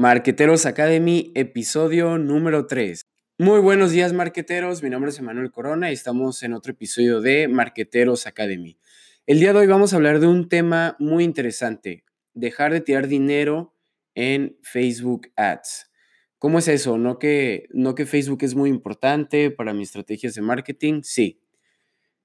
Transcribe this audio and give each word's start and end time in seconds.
Marqueteros 0.00 0.64
Academy, 0.64 1.30
episodio 1.34 2.16
número 2.16 2.66
3. 2.66 3.02
Muy 3.36 3.60
buenos 3.60 3.90
días, 3.90 4.14
marqueteros. 4.14 4.82
Mi 4.82 4.88
nombre 4.88 5.10
es 5.10 5.18
Emanuel 5.18 5.50
Corona 5.50 5.90
y 5.90 5.92
estamos 5.92 6.42
en 6.42 6.54
otro 6.54 6.72
episodio 6.72 7.20
de 7.20 7.48
Marqueteros 7.48 8.26
Academy. 8.26 8.78
El 9.26 9.40
día 9.40 9.52
de 9.52 9.58
hoy 9.58 9.66
vamos 9.66 9.92
a 9.92 9.96
hablar 9.96 10.18
de 10.18 10.26
un 10.26 10.48
tema 10.48 10.96
muy 11.00 11.22
interesante: 11.22 12.06
dejar 12.32 12.72
de 12.72 12.80
tirar 12.80 13.08
dinero 13.08 13.74
en 14.14 14.56
Facebook 14.62 15.28
Ads. 15.36 15.90
¿Cómo 16.38 16.60
es 16.60 16.68
eso? 16.68 16.96
¿No 16.96 17.18
que, 17.18 17.68
no 17.68 17.94
que 17.94 18.06
Facebook 18.06 18.38
es 18.40 18.54
muy 18.54 18.70
importante 18.70 19.50
para 19.50 19.74
mis 19.74 19.88
estrategias 19.88 20.34
de 20.34 20.40
marketing? 20.40 21.02
Sí. 21.02 21.42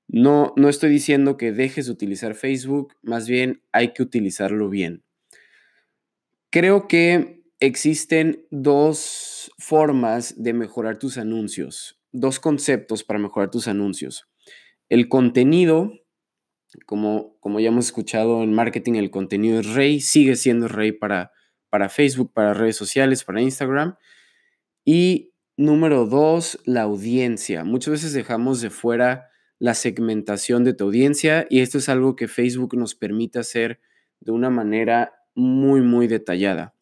No, 0.07 0.54
no 0.55 0.70
estoy 0.70 0.92
diciendo 0.92 1.36
que 1.36 1.52
dejes 1.52 1.88
de 1.88 1.92
utilizar 1.92 2.36
Facebook, 2.36 2.96
más 3.02 3.28
bien 3.28 3.64
hay 3.73 3.92
que 3.92 4.02
utilizarlo 4.02 4.70
bien. 4.70 5.04
Creo 6.52 6.88
que 6.88 7.44
existen 7.59 8.45
dos 8.52 9.52
formas 9.58 10.41
de 10.41 10.54
mejorar 10.54 11.00
tus 11.00 11.18
anuncios, 11.18 12.00
dos 12.12 12.40
conceptos 12.40 13.04
para 13.04 13.20
mejorar 13.20 13.52
tus 13.52 13.68
anuncios. 13.68 14.28
El 14.90 15.09
contenido, 15.09 15.91
como, 16.86 17.38
como 17.40 17.59
ya 17.59 17.70
hemos 17.70 17.86
escuchado 17.86 18.44
en 18.44 18.54
marketing, 18.54 18.94
el 18.94 19.12
contenido 19.12 19.59
es 19.59 19.73
rey, 19.73 20.02
sigue 20.02 20.36
siendo 20.36 20.68
rey 20.68 20.91
para, 20.91 21.31
para 21.70 21.90
Facebook, 21.90 22.31
para 22.34 22.54
redes 22.54 22.76
sociales, 22.76 23.23
para 23.23 23.41
Instagram. 23.41 23.95
Y 24.84 25.34
número 25.58 26.06
dos, 26.06 26.59
la 26.66 26.84
audiencia. 26.84 27.64
Muchas 27.64 27.94
veces 27.94 28.14
dejamos 28.14 28.62
de 28.62 28.70
fuera 28.70 29.30
la 29.58 29.73
segmentación 29.73 30.64
de 30.64 30.73
tu 30.73 30.84
audiencia 30.84 31.48
y 31.50 31.62
esto 31.62 31.78
es 31.78 31.88
algo 31.90 32.16
que 32.16 32.28
Facebook 32.28 32.76
nos 32.76 32.94
permite 32.94 33.40
hacer 33.40 33.80
de 34.20 34.31
una 34.31 34.50
manera 34.50 35.14
muy, 35.33 35.81
muy 35.81 36.08
detallada. 36.08 36.75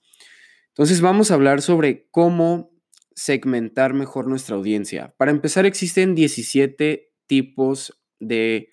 Entonces 0.73 1.01
vamos 1.01 1.29
a 1.29 1.35
hablar 1.35 1.61
sobre 1.61 2.07
cómo 2.09 2.71
segmentar 3.15 3.93
mejor 3.93 4.27
nuestra 4.27 4.55
audiencia. 4.55 5.13
Para 5.17 5.31
empezar, 5.31 5.65
existen 5.67 6.15
17 6.15 7.13
tipos 7.27 8.01
de 8.19 8.69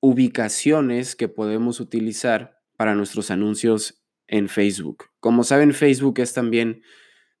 ubicaciones 0.00 1.16
que 1.16 1.28
podemos 1.28 1.80
utilizar 1.80 2.58
para 2.76 2.94
nuestros 2.94 3.30
anuncios 3.30 4.04
en 4.26 4.48
Facebook. 4.48 5.06
Como 5.20 5.42
saben, 5.42 5.72
Facebook 5.72 6.20
es 6.20 6.34
también 6.34 6.82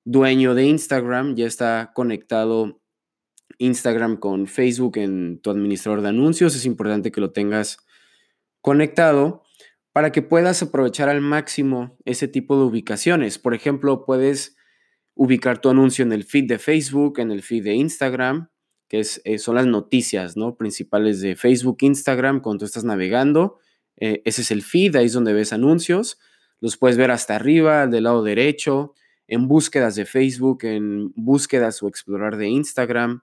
dueño 0.04 0.54
de 0.54 0.64
Instagram, 0.64 1.36
ya 1.36 1.46
está 1.46 1.92
conectado 1.94 2.80
Instagram 3.58 4.16
con 4.16 4.46
Facebook 4.46 4.96
en 4.96 5.40
tu 5.40 5.50
administrador 5.50 6.00
de 6.00 6.08
anuncios. 6.08 6.56
Es 6.56 6.64
importante 6.64 7.12
que 7.12 7.20
lo 7.20 7.32
tengas 7.32 7.78
conectado 8.60 9.42
para 9.92 10.10
que 10.10 10.22
puedas 10.22 10.62
aprovechar 10.62 11.08
al 11.08 11.20
máximo 11.20 11.98
ese 12.04 12.28
tipo 12.28 12.56
de 12.56 12.64
ubicaciones. 12.64 13.38
Por 13.38 13.54
ejemplo, 13.54 14.04
puedes 14.04 14.56
ubicar 15.14 15.60
tu 15.60 15.68
anuncio 15.68 16.04
en 16.04 16.12
el 16.12 16.24
feed 16.24 16.48
de 16.48 16.58
Facebook, 16.58 17.18
en 17.18 17.30
el 17.30 17.42
feed 17.42 17.64
de 17.64 17.74
Instagram, 17.74 18.48
que 18.88 19.02
eh, 19.24 19.38
son 19.38 19.54
las 19.56 19.66
noticias 19.66 20.36
¿no? 20.36 20.56
principales 20.56 21.20
de 21.20 21.36
Facebook, 21.36 21.78
Instagram, 21.80 22.40
cuando 22.40 22.60
tú 22.60 22.64
estás 22.64 22.84
navegando. 22.84 23.58
Eh, 23.96 24.22
ese 24.24 24.42
es 24.42 24.50
el 24.50 24.62
feed, 24.62 24.96
ahí 24.96 25.06
es 25.06 25.12
donde 25.12 25.34
ves 25.34 25.52
anuncios. 25.52 26.18
Los 26.60 26.78
puedes 26.78 26.96
ver 26.96 27.10
hasta 27.10 27.36
arriba, 27.36 27.86
del 27.86 28.04
lado 28.04 28.22
derecho, 28.22 28.94
en 29.26 29.46
búsquedas 29.46 29.94
de 29.94 30.06
Facebook, 30.06 30.64
en 30.64 31.12
búsquedas 31.14 31.82
o 31.82 31.88
explorar 31.88 32.36
de 32.36 32.48
Instagram. 32.48 33.22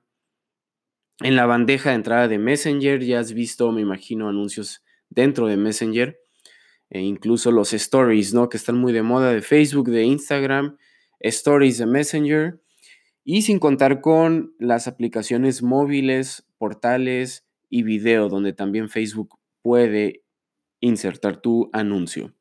En 1.21 1.35
la 1.35 1.45
bandeja 1.47 1.89
de 1.89 1.95
entrada 1.95 2.27
de 2.27 2.37
Messenger 2.37 3.03
ya 3.03 3.19
has 3.19 3.33
visto, 3.33 3.71
me 3.71 3.81
imagino, 3.81 4.29
anuncios 4.29 4.83
dentro 5.09 5.47
de 5.47 5.57
Messenger 5.57 6.19
e 6.89 7.01
incluso 7.01 7.51
los 7.51 7.73
stories, 7.73 8.33
¿no? 8.33 8.49
Que 8.49 8.57
están 8.57 8.77
muy 8.77 8.93
de 8.93 9.03
moda 9.03 9.31
de 9.31 9.41
Facebook, 9.41 9.89
de 9.89 10.03
Instagram, 10.03 10.77
stories 11.19 11.77
de 11.77 11.85
Messenger, 11.85 12.61
y 13.23 13.43
sin 13.43 13.59
contar 13.59 14.01
con 14.01 14.55
las 14.59 14.87
aplicaciones 14.87 15.61
móviles, 15.61 16.47
portales 16.57 17.45
y 17.69 17.83
video, 17.83 18.29
donde 18.29 18.53
también 18.53 18.89
Facebook 18.89 19.37
puede 19.61 20.23
insertar 20.79 21.41
tu 21.41 21.69
anuncio. 21.73 22.33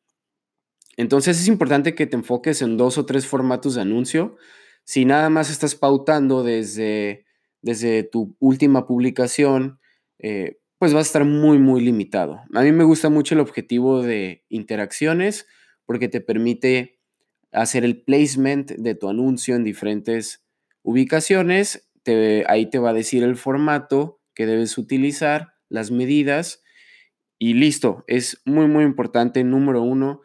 Entonces 0.97 1.41
es 1.41 1.47
importante 1.47 1.95
que 1.95 2.07
te 2.07 2.17
enfoques 2.17 2.63
en 2.63 2.77
dos 2.77 2.99
o 2.99 3.07
tres 3.07 3.27
formatos 3.27 3.75
de 3.75 3.83
anuncio. 3.83 4.37
Si 4.85 5.05
nada 5.05 5.29
más 5.31 5.51
estás 5.51 5.75
pautando 5.75 6.43
desde, 6.43 7.27
desde 7.61 8.03
tu 8.03 8.35
última 8.41 8.87
publicación, 8.87 9.79
eh, 10.19 10.59
pues 10.79 10.95
va 10.95 11.01
a 11.01 11.03
estar 11.03 11.25
muy, 11.25 11.59
muy 11.59 11.81
limitado. 11.81 12.41
A 12.55 12.63
mí 12.63 12.73
me 12.73 12.85
gusta 12.85 13.09
mucho 13.09 13.35
el 13.35 13.41
objetivo 13.41 14.03
de 14.03 14.45
interacciones 14.49 15.47
porque 15.85 16.09
te 16.09 16.21
permite 16.21 17.01
hacer 17.53 17.85
el 17.85 18.03
placement 18.03 18.71
de 18.73 18.95
tu 18.95 19.09
anuncio 19.09 19.57
en 19.57 19.65
diferentes 19.65 20.45
ubicaciones. 20.83 21.91
ahí 22.47 22.71
te 22.71 22.79
va 22.79 22.91
a 22.91 22.95
decir 22.95 23.23
el 23.23 23.37
formato 23.37 24.21
que 24.35 24.47
debes 24.47 24.79
utilizar, 24.79 25.55
las 25.69 25.91
medidas 25.91 26.63
y 27.39 27.55
listo. 27.55 28.05
Es 28.07 28.41
muy, 28.45 28.67
muy 28.67 28.85
importante, 28.85 29.45
número 29.45 29.83
uno, 29.83 30.21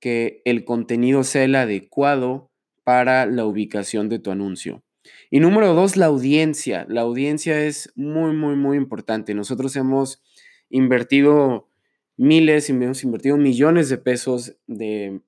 que 0.00 0.42
el 0.44 0.64
contenido 0.64 1.24
sea 1.24 1.44
el 1.44 1.54
adecuado 1.54 2.52
para 2.84 3.26
la 3.26 3.44
ubicación 3.46 4.08
de 4.08 4.18
tu 4.18 4.30
anuncio. 4.30 4.85
Y 5.30 5.40
número 5.40 5.74
dos, 5.74 5.96
la 5.96 6.06
audiencia. 6.06 6.86
La 6.88 7.02
audiencia 7.02 7.60
es 7.64 7.92
muy, 7.96 8.32
muy, 8.32 8.56
muy 8.56 8.76
importante. 8.76 9.34
Nosotros 9.34 9.76
hemos 9.76 10.22
invertido 10.70 11.68
miles, 12.16 12.70
hemos 12.70 13.04
invertido 13.04 13.36
millones 13.36 13.88
de 13.88 13.98
pesos 13.98 14.56
de, 14.66 15.20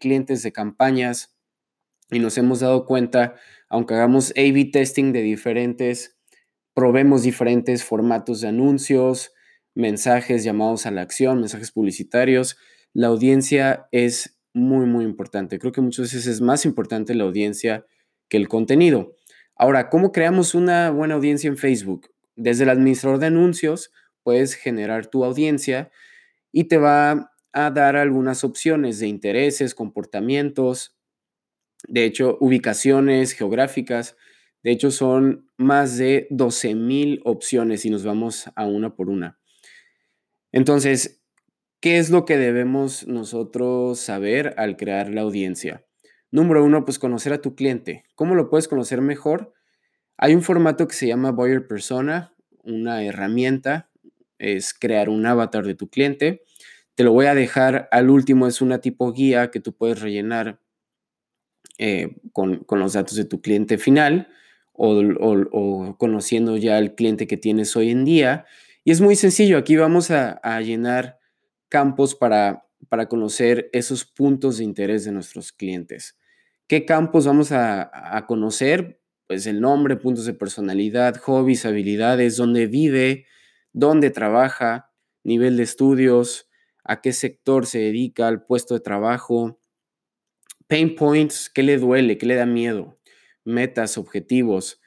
clientes, 0.00 0.42
de 0.42 0.52
campañas, 0.52 1.36
y 2.10 2.18
nos 2.18 2.36
hemos 2.36 2.60
dado 2.60 2.84
cuenta, 2.84 3.36
aunque 3.68 3.94
hagamos 3.94 4.32
A-B 4.32 4.66
testing 4.66 5.12
de 5.12 5.22
diferentes, 5.22 6.18
probemos 6.74 7.22
diferentes 7.22 7.84
formatos 7.84 8.42
de 8.42 8.48
anuncios, 8.48 9.32
mensajes 9.74 10.44
llamados 10.44 10.84
a 10.84 10.90
la 10.90 11.00
acción, 11.00 11.40
mensajes 11.40 11.72
publicitarios, 11.72 12.58
la 12.92 13.06
audiencia 13.06 13.88
es 13.90 14.38
muy, 14.52 14.84
muy 14.84 15.04
importante. 15.04 15.58
Creo 15.58 15.72
que 15.72 15.80
muchas 15.80 16.12
veces 16.12 16.26
es 16.26 16.40
más 16.42 16.66
importante 16.66 17.14
la 17.14 17.24
audiencia 17.24 17.86
que 18.28 18.36
el 18.36 18.48
contenido. 18.48 19.14
Ahora, 19.62 19.90
¿cómo 19.90 20.10
creamos 20.10 20.56
una 20.56 20.90
buena 20.90 21.14
audiencia 21.14 21.46
en 21.46 21.56
Facebook? 21.56 22.10
Desde 22.34 22.64
el 22.64 22.70
administrador 22.70 23.20
de 23.20 23.26
anuncios 23.26 23.92
puedes 24.24 24.54
generar 24.54 25.06
tu 25.06 25.24
audiencia 25.24 25.92
y 26.50 26.64
te 26.64 26.78
va 26.78 27.30
a 27.52 27.70
dar 27.70 27.94
algunas 27.94 28.42
opciones 28.42 28.98
de 28.98 29.06
intereses, 29.06 29.76
comportamientos, 29.76 30.98
de 31.86 32.04
hecho, 32.04 32.38
ubicaciones 32.40 33.34
geográficas. 33.34 34.16
De 34.64 34.72
hecho, 34.72 34.90
son 34.90 35.48
más 35.58 35.96
de 35.96 36.26
12.000 36.30 37.20
opciones 37.22 37.84
y 37.84 37.90
nos 37.90 38.02
vamos 38.02 38.50
a 38.56 38.66
una 38.66 38.96
por 38.96 39.08
una. 39.08 39.38
Entonces, 40.50 41.22
¿qué 41.78 41.98
es 41.98 42.10
lo 42.10 42.24
que 42.24 42.36
debemos 42.36 43.06
nosotros 43.06 44.00
saber 44.00 44.54
al 44.56 44.76
crear 44.76 45.08
la 45.08 45.20
audiencia? 45.20 45.86
Número 46.32 46.64
uno, 46.64 46.86
pues 46.86 46.98
conocer 46.98 47.34
a 47.34 47.42
tu 47.42 47.54
cliente. 47.54 48.04
¿Cómo 48.14 48.34
lo 48.34 48.48
puedes 48.48 48.66
conocer 48.66 49.02
mejor? 49.02 49.52
Hay 50.16 50.34
un 50.34 50.40
formato 50.40 50.88
que 50.88 50.94
se 50.94 51.06
llama 51.06 51.30
Buyer 51.30 51.68
Persona, 51.68 52.34
una 52.64 53.04
herramienta, 53.04 53.90
es 54.38 54.72
crear 54.72 55.10
un 55.10 55.26
avatar 55.26 55.66
de 55.66 55.74
tu 55.74 55.90
cliente. 55.90 56.42
Te 56.94 57.04
lo 57.04 57.12
voy 57.12 57.26
a 57.26 57.34
dejar 57.34 57.86
al 57.92 58.08
último, 58.08 58.46
es 58.46 58.62
una 58.62 58.80
tipo 58.80 59.12
guía 59.12 59.50
que 59.50 59.60
tú 59.60 59.74
puedes 59.74 60.00
rellenar 60.00 60.58
eh, 61.76 62.16
con, 62.32 62.64
los 62.70 62.94
datos 62.94 63.16
de 63.16 63.26
tu 63.26 63.42
cliente 63.42 63.76
final 63.76 64.28
o, 64.72 65.96
conociendo 65.98 66.56
ya 66.56 66.78
el 66.78 66.94
cliente 66.94 67.26
que 67.26 67.36
tienes 67.36 67.76
hoy 67.76 67.90
en 67.90 68.06
día. 68.06 68.46
Y 68.84 68.90
es 68.90 69.02
muy 69.02 69.16
sencillo, 69.16 69.58
aquí 69.58 69.76
vamos 69.76 70.10
a, 70.10 70.40
llenar 70.62 71.18
campos 71.68 72.14
para, 72.14 72.66
para 72.88 73.06
conocer 73.06 73.68
esos 73.74 74.06
puntos 74.06 74.56
de 74.56 74.64
interés 74.64 75.04
de 75.04 75.12
nuestros 75.12 75.52
clientes. 75.52 76.16
¿Qué 76.68 76.84
campos 76.86 77.26
vamos 77.26 77.52
a, 77.52 78.24
conocer? 78.26 79.00
Pues 79.26 79.46
el 79.46 79.60
nombre, 79.60 79.96
puntos 79.96 80.24
de 80.24 80.34
personalidad, 80.34 81.16
hobbies, 81.16 81.66
habilidades, 81.66 82.36
dónde 82.36 82.66
vive, 82.66 83.26
dónde 83.72 84.10
trabaja, 84.10 84.90
nivel 85.24 85.56
de 85.56 85.64
estudios, 85.64 86.48
a 86.84 87.00
qué 87.00 87.12
sector 87.12 87.66
se 87.66 87.78
dedica, 87.78 88.28
al 88.28 88.44
puesto 88.44 88.74
de 88.74 88.80
trabajo, 88.80 89.60
pain 90.66 90.94
points, 90.94 91.50
qué 91.50 91.62
le 91.62 91.78
duele, 91.78 92.18
qué 92.18 92.26
le 92.26 92.36
da 92.36 92.46
miedo, 92.46 92.98
metas, 93.44 93.98
objetivos, 93.98 94.80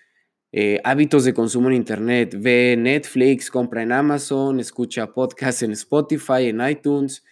eh, 0.51 0.79
hábitos 0.85 1.25
de 1.25 1.33
consumo 1.33 1.67
en 1.67 1.75
Internet, 1.75 2.35
ve 2.39 2.75
Netflix, 2.77 3.51
compra 3.51 3.83
en 3.83 3.91
Amazon, 3.91 4.59
escucha 4.59 5.13
podcasts 5.13 5.63
en 5.63 5.71
Spotify, 5.73 6.47
en 6.47 6.65
iTunes. 6.67 7.25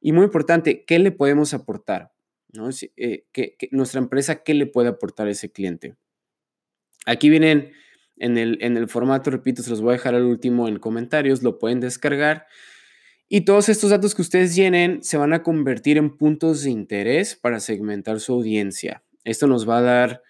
Y 0.00 0.12
muy 0.12 0.24
importante, 0.24 0.84
¿qué 0.86 0.98
le 0.98 1.12
podemos 1.12 1.52
aportar? 1.54 2.12
¿No? 2.52 2.68
Eh, 2.96 3.24
que, 3.32 3.56
nuestra 3.70 4.00
empresa, 4.00 4.42
¿qué 4.42 4.54
le 4.54 4.66
puede 4.66 4.88
aportar 4.88 5.26
a 5.26 5.30
ese 5.30 5.50
cliente? 5.50 5.96
Aquí 7.06 7.30
vienen 7.30 7.72
en 8.16 8.38
el, 8.38 8.58
en 8.60 8.76
el 8.76 8.88
formato, 8.88 9.30
repito, 9.30 9.62
se 9.62 9.70
los 9.70 9.80
voy 9.80 9.90
a 9.90 9.92
dejar 9.96 10.14
al 10.14 10.24
último 10.24 10.68
en 10.68 10.78
comentarios, 10.78 11.42
lo 11.42 11.58
pueden 11.58 11.80
descargar. 11.80 12.46
Y 13.28 13.42
todos 13.42 13.68
estos 13.68 13.90
datos 13.90 14.14
que 14.14 14.22
ustedes 14.22 14.54
llenen 14.54 15.02
se 15.02 15.16
van 15.16 15.32
a 15.32 15.42
convertir 15.42 15.96
en 15.96 16.16
puntos 16.16 16.62
de 16.62 16.70
interés 16.70 17.34
para 17.34 17.60
segmentar 17.60 18.20
su 18.20 18.34
audiencia. 18.34 19.02
Esto 19.24 19.46
nos 19.46 19.68
va 19.68 19.78
a 19.78 19.82
dar 19.82 20.22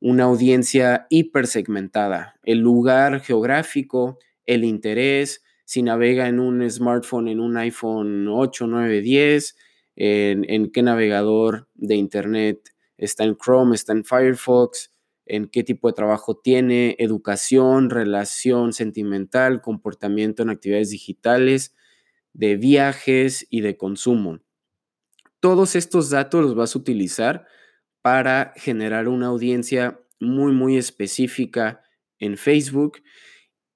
una 0.00 0.24
audiencia 0.24 1.06
hipersegmentada, 1.10 2.36
el 2.42 2.58
lugar 2.58 3.20
geográfico, 3.20 4.18
el 4.44 4.64
interés, 4.64 5.42
si 5.64 5.82
navega 5.82 6.28
en 6.28 6.38
un 6.38 6.68
smartphone, 6.70 7.28
en 7.28 7.40
un 7.40 7.56
iPhone 7.56 8.28
8, 8.28 8.66
9, 8.68 9.00
10, 9.00 9.56
en, 9.96 10.70
qué 10.70 10.82
navegador 10.82 11.68
de 11.74 11.96
Internet 11.96 12.74
está 12.98 13.24
en 13.24 13.36
Chrome, 13.36 13.74
está 13.74 13.92
en 13.92 14.04
Firefox, 14.04 14.92
en 15.24 15.48
qué 15.48 15.64
tipo 15.64 15.88
de 15.88 15.94
trabajo 15.94 16.36
tiene, 16.36 16.96
educación, 16.98 17.90
relación 17.90 18.72
sentimental, 18.72 19.60
comportamiento 19.60 20.42
en 20.42 20.50
actividades 20.50 20.90
digitales, 20.90 21.74
de 22.32 22.56
viajes 22.56 23.46
y 23.50 23.62
de 23.62 23.76
consumo. 23.76 24.40
Todos 25.40 25.74
estos 25.74 26.10
datos 26.10 26.42
los 26.42 26.54
vas 26.54 26.74
a 26.74 26.78
utilizar 26.78 27.46
para 28.02 28.52
generar 28.56 29.08
una 29.08 29.26
audiencia 29.26 30.00
muy, 30.20 30.52
muy 30.52 30.76
específica 30.76 31.82
en 32.18 32.36
Facebook 32.36 33.02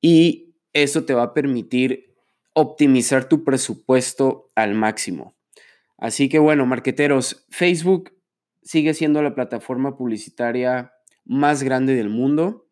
y 0.00 0.54
eso 0.72 1.04
te 1.04 1.14
va 1.14 1.24
a 1.24 1.34
permitir 1.34 2.14
optimizar 2.54 3.28
tu 3.28 3.44
presupuesto 3.44 4.52
al 4.54 4.74
máximo. 4.74 5.39
Así 6.00 6.30
que 6.30 6.38
bueno, 6.38 6.64
marqueteros, 6.64 7.46
Facebook 7.50 8.12
sigue 8.62 8.94
siendo 8.94 9.22
la 9.22 9.34
plataforma 9.34 9.96
publicitaria 9.96 10.92
más 11.26 11.62
grande 11.62 11.94
del 11.94 12.08
mundo. 12.08 12.66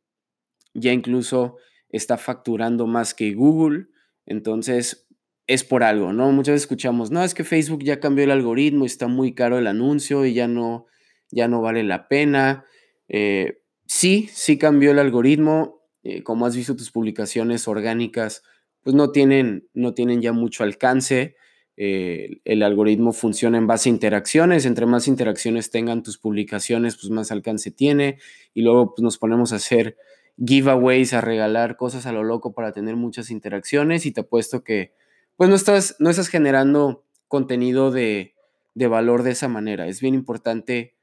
Ya 0.73 0.93
incluso 0.93 1.57
está 1.91 2.17
facturando 2.17 2.87
más 2.87 3.13
que 3.13 3.35
Google. 3.35 3.89
Entonces, 4.25 5.09
es 5.47 5.63
por 5.63 5.83
algo, 5.83 6.13
¿no? 6.13 6.33
Muchas 6.33 6.55
veces 6.55 6.63
escuchamos, 6.65 7.11
no, 7.11 7.23
es 7.23 7.35
que 7.35 7.45
Facebook 7.45 7.83
ya 7.83 8.01
cambió 8.01 8.25
el 8.25 8.31
algoritmo, 8.31 8.85
está 8.85 9.09
muy 9.09 9.35
caro 9.35 9.59
el 9.59 9.67
anuncio 9.67 10.25
y 10.27 10.35
ya 10.35 10.49
no, 10.49 10.87
ya 11.31 11.49
no 11.49 11.61
vale 11.61 11.83
la 11.85 12.09
pena. 12.09 12.65
Eh, 13.09 13.63
sí, 13.87 14.29
sí 14.33 14.59
cambió 14.59 14.91
el 14.93 14.99
algoritmo. 14.99 15.83
Eh, 16.03 16.23
como 16.23 16.47
has 16.47 16.57
visto, 16.57 16.77
tus 16.77 16.91
publicaciones 16.91 17.69
orgánicas, 17.69 18.43
pues 18.83 18.97
no 18.97 19.11
tienen, 19.11 19.69
no 19.75 19.93
tienen 19.93 20.23
ya 20.23 20.33
mucho 20.33 20.65
alcance. 20.65 21.37
Eh, 21.81 22.41
el 22.45 22.65
algoritmo 22.65 23.13
funciona 23.13 23.57
en 23.57 23.69
base 23.69 23.89
a 23.89 23.93
interacciones. 23.93 24.67
Entre 24.67 24.85
más 24.85 25.07
interacciones 25.07 25.71
tengan 25.71 26.03
tus 26.03 26.19
publicaciones, 26.19 26.97
pues 26.97 27.11
más 27.11 27.31
alcance 27.31 27.71
tiene. 27.71 28.19
Y 28.53 28.63
luego 28.63 28.97
pues, 28.97 29.03
nos 29.05 29.17
ponemos 29.17 29.53
a 29.53 29.57
hacer 29.57 29.97
giveaways, 30.45 31.15
a 31.15 31.21
regalar 31.21 31.77
cosas 31.77 32.05
a 32.07 32.13
lo 32.13 32.25
loco 32.25 32.53
para 32.53 32.73
tener 32.73 32.97
muchas 32.97 33.31
interacciones. 33.31 34.07
Y 34.07 34.11
te 34.11 34.23
apuesto 34.23 34.65
que 34.65 34.93
pues 35.37 35.49
no 35.49 35.55
estás, 35.55 35.95
no 36.01 36.11
estás 36.11 36.27
generando 36.27 37.05
contenido 37.29 37.93
de, 37.93 38.35
valor 38.75 39.23
de 39.23 39.31
esa 39.31 39.47
manera. 39.47 39.87
Es 39.87 40.01
bien 40.01 40.15
importante 40.15 40.97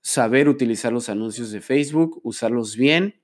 saber 0.00 0.48
utilizar 0.48 0.92
los 0.92 1.08
anuncios 1.08 1.50
de 1.50 1.60
Facebook, 1.60 2.20
usarlos 2.22 2.76
bien. 2.76 3.20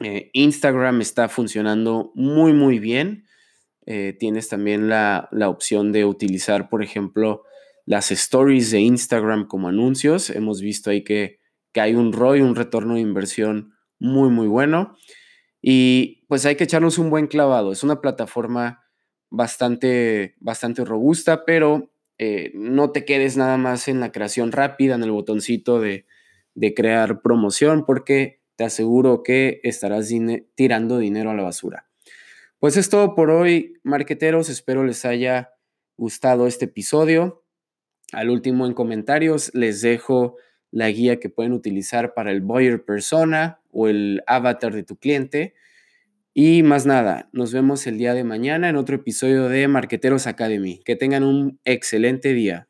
Eh, 0.00 0.28
Instagram 0.34 1.00
está 1.00 1.30
funcionando 1.30 2.12
muy, 2.14 2.52
muy 2.52 2.78
bien. 2.78 3.24
Eh, 3.86 4.16
tienes 4.18 4.48
también 4.48 4.88
la, 4.88 5.28
opción 5.46 5.92
de 5.92 6.04
utilizar, 6.04 6.68
por 6.68 6.82
ejemplo, 6.82 7.42
las 7.84 8.10
stories 8.12 8.70
de 8.70 8.80
Instagram 8.80 9.46
como 9.46 9.68
anuncios. 9.68 10.30
Hemos 10.30 10.60
visto 10.60 10.90
ahí 10.90 11.02
que, 11.02 11.40
que 11.72 11.80
hay 11.80 11.94
un 11.94 12.12
ROI, 12.12 12.42
un 12.42 12.54
retorno 12.54 12.94
de 12.94 13.00
inversión 13.00 13.74
muy, 13.98 14.30
muy 14.30 14.46
bueno. 14.46 14.96
Y 15.60 16.24
pues 16.28 16.46
hay 16.46 16.56
que 16.56 16.64
echarnos 16.64 16.98
un 16.98 17.10
buen 17.10 17.26
clavado. 17.26 17.72
Es 17.72 17.82
una 17.82 18.00
plataforma 18.00 18.84
bastante, 19.30 20.36
bastante 20.40 20.84
robusta, 20.84 21.44
pero 21.44 21.92
eh, 22.18 22.52
no 22.54 22.90
te 22.92 23.04
quedes 23.04 23.36
nada 23.36 23.56
más 23.56 23.88
en 23.88 24.00
la 24.00 24.12
creación 24.12 24.52
rápida, 24.52 24.94
en 24.94 25.02
el 25.02 25.10
botoncito 25.10 25.80
de, 25.80 26.06
de 26.54 26.74
crear 26.74 27.22
promoción, 27.22 27.84
porque 27.84 28.42
te 28.56 28.64
aseguro 28.64 29.22
que 29.22 29.60
estarás 29.64 30.12
tirando 30.54 30.98
dinero 30.98 31.30
a 31.30 31.34
la 31.34 31.42
basura. 31.42 31.91
Pues 32.62 32.76
es 32.76 32.88
todo 32.88 33.16
por 33.16 33.32
hoy, 33.32 33.80
marqueteros. 33.82 34.48
Espero 34.48 34.84
les 34.84 35.04
haya 35.04 35.50
gustado 35.96 36.46
este 36.46 36.66
episodio. 36.66 37.44
Al 38.12 38.30
último 38.30 38.66
en 38.66 38.72
comentarios 38.72 39.50
les 39.52 39.80
dejo 39.80 40.36
la 40.70 40.88
guía 40.88 41.18
que 41.18 41.28
pueden 41.28 41.54
utilizar 41.54 42.14
para 42.14 42.30
el 42.30 42.40
buyer 42.40 42.84
persona 42.84 43.60
o 43.72 43.88
el 43.88 44.22
avatar 44.28 44.72
de 44.74 44.84
tu 44.84 44.94
cliente. 44.94 45.54
Y 46.34 46.62
más 46.62 46.86
nada, 46.86 47.28
nos 47.32 47.52
vemos 47.52 47.84
el 47.88 47.98
día 47.98 48.14
de 48.14 48.22
mañana 48.22 48.68
en 48.68 48.76
otro 48.76 48.94
episodio 48.94 49.48
de 49.48 49.66
Marqueteros 49.66 50.28
Academy. 50.28 50.80
Que 50.84 50.94
tengan 50.94 51.24
un 51.24 51.58
excelente 51.64 52.32
día. 52.32 52.68